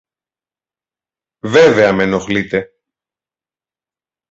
Βέβαια 1.41 1.91
μ' 1.93 1.99
ενοχλείτε! 1.99 2.69